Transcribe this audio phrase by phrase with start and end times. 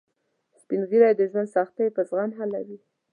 [0.61, 2.77] سپین ږیری د ژوند سختۍ په زغم حلوي